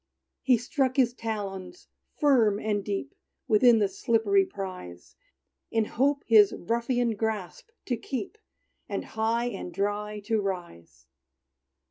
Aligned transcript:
He 0.41 0.57
struck 0.57 0.97
his 0.97 1.13
talons 1.13 1.87
firm 2.17 2.59
and 2.59 2.83
deep, 2.83 3.13
Within 3.47 3.77
the 3.77 3.87
slippery 3.87 4.43
prize, 4.47 5.15
In 5.69 5.85
hope 5.85 6.23
his 6.25 6.53
ruffian 6.57 7.13
grasp 7.15 7.69
to 7.85 7.95
keep, 7.97 8.39
And 8.89 9.05
high 9.05 9.45
and 9.49 9.71
dry 9.71 10.19
to 10.21 10.41
rise. 10.41 11.05